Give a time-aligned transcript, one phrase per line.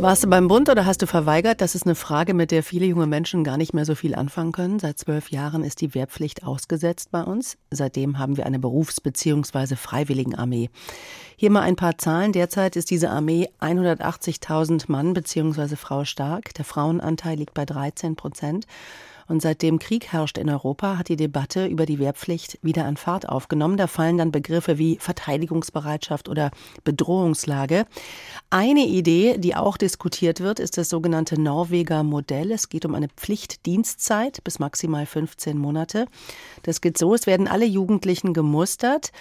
[0.00, 1.60] Warst du beim Bund oder hast du verweigert?
[1.60, 4.52] Das ist eine Frage, mit der viele junge Menschen gar nicht mehr so viel anfangen
[4.52, 4.78] können.
[4.78, 7.56] Seit zwölf Jahren ist die Wehrpflicht ausgesetzt bei uns.
[7.70, 9.76] Seitdem haben wir eine Berufs- bzw.
[9.76, 10.68] Freiwilligenarmee.
[11.36, 12.32] Hier mal ein paar Zahlen.
[12.32, 15.76] Derzeit ist diese Armee 180.000 Mann bzw.
[15.76, 16.52] Frau stark.
[16.54, 18.66] Der Frauenanteil liegt bei 13 Prozent.
[19.26, 23.28] Und seitdem Krieg herrscht in Europa, hat die Debatte über die Wehrpflicht wieder an Fahrt
[23.28, 23.76] aufgenommen.
[23.76, 26.50] Da fallen dann Begriffe wie Verteidigungsbereitschaft oder
[26.84, 27.86] Bedrohungslage.
[28.50, 32.52] Eine Idee, die auch diskutiert wird, ist das sogenannte Norweger Modell.
[32.52, 36.06] Es geht um eine Pflichtdienstzeit bis maximal 15 Monate.
[36.62, 39.12] Das geht so, es werden alle Jugendlichen gemustert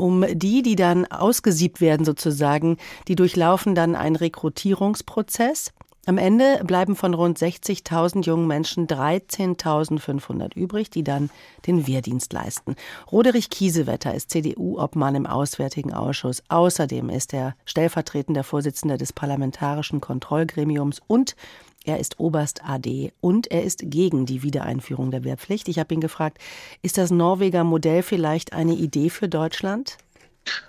[0.00, 5.72] um die, die dann ausgesiebt werden sozusagen, die durchlaufen dann einen Rekrutierungsprozess.
[6.10, 11.30] Am Ende bleiben von rund 60.000 jungen Menschen 13.500 übrig, die dann
[11.68, 12.74] den Wehrdienst leisten.
[13.12, 16.42] Roderich Kiesewetter ist CDU-Obmann im Auswärtigen Ausschuss.
[16.48, 21.36] Außerdem ist er stellvertretender Vorsitzender des Parlamentarischen Kontrollgremiums und
[21.84, 25.68] er ist Oberst AD und er ist gegen die Wiedereinführung der Wehrpflicht.
[25.68, 26.38] Ich habe ihn gefragt,
[26.82, 29.96] ist das Norweger Modell vielleicht eine Idee für Deutschland?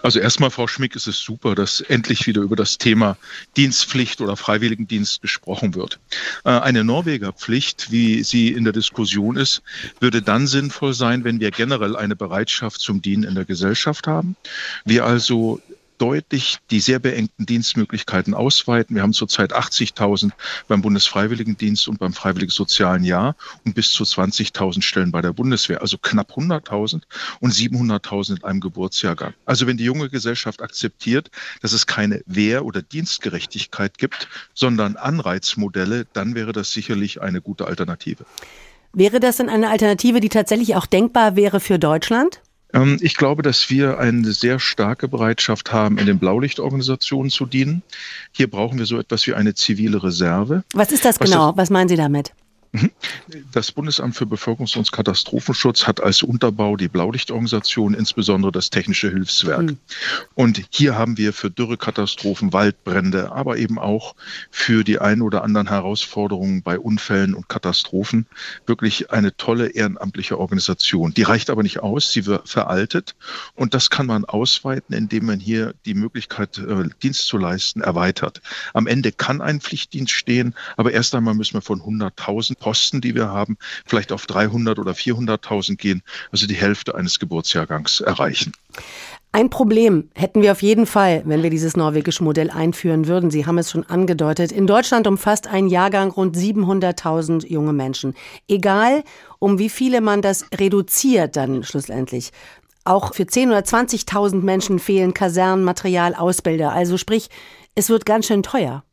[0.01, 3.17] Also erstmal, Frau Schmick, ist es super, dass endlich wieder über das Thema
[3.57, 5.99] Dienstpflicht oder Freiwilligendienst gesprochen wird.
[6.43, 9.61] Äh, eine Norwegerpflicht, wie sie in der Diskussion ist,
[9.99, 14.35] würde dann sinnvoll sein, wenn wir generell eine Bereitschaft zum Dienen in der Gesellschaft haben.
[14.85, 15.61] Wir also
[16.01, 18.95] deutlich die sehr beengten Dienstmöglichkeiten ausweiten.
[18.95, 20.31] Wir haben zurzeit 80.000
[20.67, 23.35] beim Bundesfreiwilligendienst und beim Freiwilligen Sozialen Jahr
[23.65, 27.03] und bis zu 20.000 Stellen bei der Bundeswehr, also knapp 100.000
[27.39, 29.33] und 700.000 in einem Geburtsjahrgang.
[29.45, 31.29] Also wenn die junge Gesellschaft akzeptiert,
[31.61, 37.67] dass es keine Wehr- oder Dienstgerechtigkeit gibt, sondern Anreizmodelle, dann wäre das sicherlich eine gute
[37.67, 38.25] Alternative.
[38.93, 42.41] Wäre das denn eine Alternative, die tatsächlich auch denkbar wäre für Deutschland?
[42.73, 47.81] Ähm, ich glaube, dass wir eine sehr starke Bereitschaft haben, in den Blaulichtorganisationen zu dienen.
[48.31, 50.63] Hier brauchen wir so etwas wie eine zivile Reserve.
[50.73, 51.47] Was ist das genau?
[51.49, 52.33] Was, das, Was meinen Sie damit?
[52.71, 52.91] Mhm.
[53.51, 59.63] Das Bundesamt für Bevölkerungs- und Katastrophenschutz hat als Unterbau die Blaulichtorganisation, insbesondere das Technische Hilfswerk.
[59.63, 59.77] Mhm.
[60.35, 64.15] Und hier haben wir für Dürrekatastrophen, Waldbrände, aber eben auch
[64.51, 68.25] für die ein oder anderen Herausforderungen bei Unfällen und Katastrophen
[68.65, 71.13] wirklich eine tolle ehrenamtliche Organisation.
[71.13, 73.15] Die reicht aber nicht aus, sie wird veraltet
[73.55, 78.41] und das kann man ausweiten, indem man hier die Möglichkeit, äh, Dienst zu leisten, erweitert.
[78.73, 83.15] Am Ende kann ein Pflichtdienst stehen, aber erst einmal müssen wir von 100.000 Posten, die
[83.15, 88.53] wir haben, vielleicht auf 300 oder 400.000 gehen, also die Hälfte eines Geburtsjahrgangs erreichen.
[89.33, 93.31] Ein Problem hätten wir auf jeden Fall, wenn wir dieses norwegische Modell einführen würden.
[93.31, 94.51] Sie haben es schon angedeutet.
[94.51, 98.13] In Deutschland umfasst ein Jahrgang rund 700.000 junge Menschen.
[98.49, 99.03] Egal,
[99.39, 102.31] um wie viele man das reduziert dann schlussendlich.
[102.83, 106.73] Auch für 10.000 oder 20.000 Menschen fehlen Kasernen, Material, Ausbilder.
[106.73, 107.29] Also sprich,
[107.73, 108.83] es wird ganz schön teuer.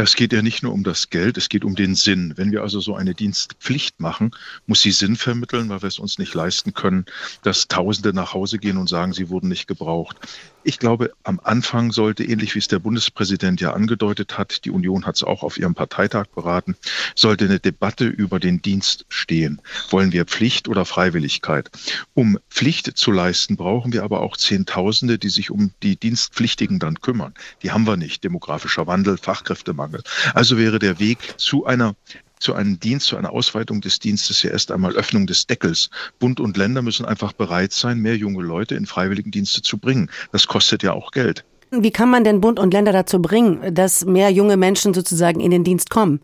[0.00, 2.32] Ja, es geht ja nicht nur um das Geld, es geht um den Sinn.
[2.36, 4.30] Wenn wir also so eine Dienstpflicht machen,
[4.66, 7.04] muss sie Sinn vermitteln, weil wir es uns nicht leisten können,
[7.42, 10.16] dass Tausende nach Hause gehen und sagen, sie wurden nicht gebraucht.
[10.62, 15.04] Ich glaube, am Anfang sollte, ähnlich wie es der Bundespräsident ja angedeutet hat, die Union
[15.04, 16.76] hat es auch auf ihrem Parteitag beraten,
[17.14, 19.60] sollte eine Debatte über den Dienst stehen.
[19.90, 21.70] Wollen wir Pflicht oder Freiwilligkeit?
[22.14, 27.00] Um Pflicht zu leisten, brauchen wir aber auch Zehntausende, die sich um die Dienstpflichtigen dann
[27.02, 27.34] kümmern.
[27.62, 28.24] Die haben wir nicht.
[28.24, 29.89] Demografischer Wandel, Fachkräftemangel.
[30.34, 31.94] Also wäre der Weg zu einer
[32.38, 35.90] zu einem Dienst, zu einer Ausweitung des Dienstes ja erst einmal Öffnung des Deckels.
[36.18, 40.10] Bund und Länder müssen einfach bereit sein, mehr junge Leute in Freiwilligendienste zu bringen.
[40.32, 41.44] Das kostet ja auch Geld.
[41.70, 45.50] Wie kann man denn Bund und Länder dazu bringen, dass mehr junge Menschen sozusagen in
[45.50, 46.20] den Dienst kommen?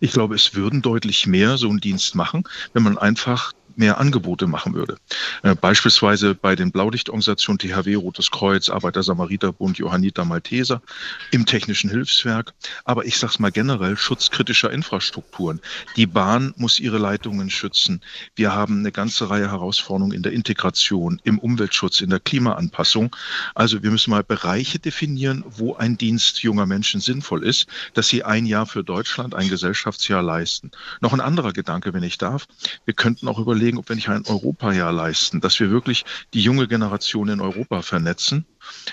[0.00, 4.46] Ich glaube, es würden deutlich mehr so einen Dienst machen, wenn man einfach mehr Angebote
[4.46, 4.98] machen würde.
[5.42, 10.82] Äh, beispielsweise bei den Blaulichtorganisationen THW, Rotes Kreuz, Arbeiter Samariterbund, Johanniter Malteser,
[11.30, 12.52] im Technischen Hilfswerk.
[12.84, 15.60] Aber ich sage es mal generell, schutzkritischer Infrastrukturen.
[15.96, 18.00] Die Bahn muss ihre Leitungen schützen.
[18.34, 23.14] Wir haben eine ganze Reihe Herausforderungen in der Integration, im Umweltschutz, in der Klimaanpassung.
[23.54, 28.24] Also wir müssen mal Bereiche definieren, wo ein Dienst junger Menschen sinnvoll ist, dass sie
[28.24, 30.72] ein Jahr für Deutschland, ein Gesellschaftsjahr leisten.
[31.00, 32.46] Noch ein anderer Gedanke, wenn ich darf.
[32.84, 36.40] Wir könnten auch überlegen, überlegen, ob wir nicht ein Europajahr leisten, dass wir wirklich die
[36.40, 38.46] junge Generation in Europa vernetzen.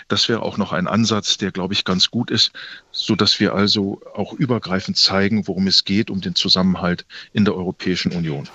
[0.07, 2.51] Das wäre auch noch ein Ansatz, der, glaube ich, ganz gut ist,
[2.91, 7.55] so dass wir also auch übergreifend zeigen, worum es geht, um den Zusammenhalt in der
[7.55, 8.49] Europäischen Union.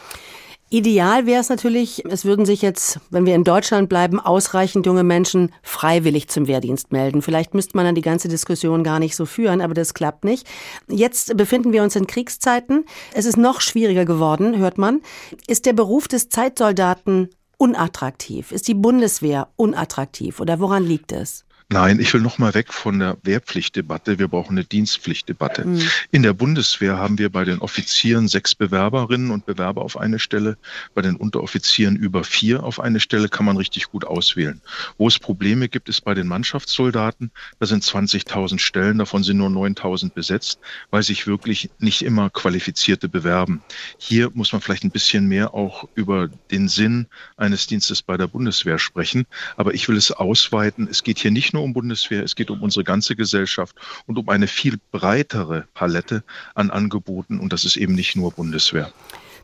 [0.72, 5.02] Ideal wäre es natürlich, es würden sich jetzt, wenn wir in Deutschland bleiben, ausreichend junge
[5.02, 7.22] Menschen freiwillig zum Wehrdienst melden.
[7.22, 10.46] Vielleicht müsste man dann die ganze Diskussion gar nicht so führen, aber das klappt nicht.
[10.87, 12.84] Jetzt befinden wir uns in Kriegszeiten.
[13.12, 15.00] Es ist noch schwieriger geworden, hört man.
[15.49, 18.52] Ist der Beruf des Zeitsoldaten unattraktiv?
[18.52, 21.44] Ist die Bundeswehr unattraktiv oder woran liegt es?
[21.72, 24.19] Nein, ich will noch mal weg von der Wehrpflichtdebatte.
[24.19, 25.64] Wir brauchen eine Dienstpflichtdebatte.
[25.67, 25.88] Mhm.
[26.11, 30.58] In der Bundeswehr haben wir bei den Offizieren sechs Bewerberinnen und Bewerber auf eine Stelle.
[30.94, 34.61] Bei den Unteroffizieren über vier auf eine Stelle kann man richtig gut auswählen.
[34.99, 37.31] Wo es Probleme gibt, ist bei den Mannschaftssoldaten.
[37.61, 40.58] Da sind 20.000 Stellen, davon sind nur 9.000 besetzt,
[40.90, 43.62] weil sich wirklich nicht immer Qualifizierte bewerben.
[43.96, 47.06] Hier muss man vielleicht ein bisschen mehr auch über den Sinn
[47.37, 49.25] eines Dienstes bei der Bundeswehr sprechen.
[49.56, 50.88] Aber ich will es ausweiten.
[50.90, 53.76] Es geht hier nicht nur nur um Bundeswehr, es geht um unsere ganze Gesellschaft
[54.06, 56.24] und um eine viel breitere Palette
[56.54, 57.38] an Angeboten.
[57.38, 58.90] Und das ist eben nicht nur Bundeswehr.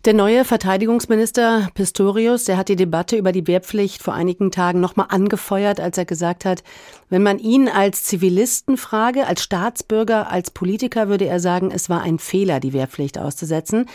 [0.04, 5.06] Der neue Verteidigungsminister Pistorius, der hat die Debatte über die Wehrpflicht vor einigen Tagen nochmal
[5.08, 6.62] angefeuert, als er gesagt hat,
[7.08, 12.02] wenn man ihn als Zivilisten frage, als Staatsbürger, als Politiker, würde er sagen, es war
[12.02, 13.86] ein Fehler, die Wehrpflicht auszusetzen.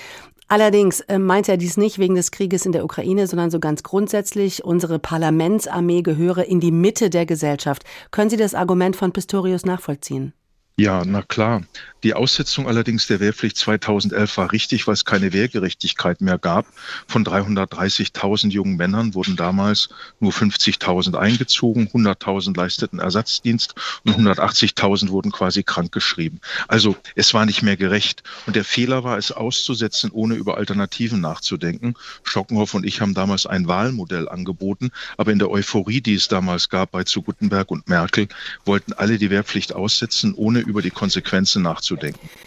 [0.52, 3.84] Allerdings äh, meint er dies nicht wegen des Krieges in der Ukraine, sondern so ganz
[3.84, 7.86] grundsätzlich, unsere Parlamentsarmee gehöre in die Mitte der Gesellschaft.
[8.12, 10.34] Können Sie das Argument von Pistorius nachvollziehen?
[10.82, 11.62] Ja, na klar.
[12.04, 16.66] Die Aussetzung allerdings der Wehrpflicht 2011 war richtig, weil es keine Wehrgerechtigkeit mehr gab.
[17.08, 19.90] Von 330.000 jungen Männern wurden damals
[20.20, 26.42] nur 50.000 eingezogen, 100.000 leisteten Ersatzdienst und 180.000 wurden quasi krankgeschrieben.
[26.68, 28.24] Also es war nicht mehr gerecht.
[28.48, 31.94] Und der Fehler war, es auszusetzen, ohne über Alternativen nachzudenken.
[32.24, 36.70] Schockenhoff und ich haben damals ein Wahlmodell angeboten, aber in der Euphorie, die es damals
[36.70, 38.28] gab bei zu Guttenberg und Merkel,
[38.66, 42.30] wollten alle die Wehrpflicht aussetzen, ohne über die Konsequenzen nachzudenken.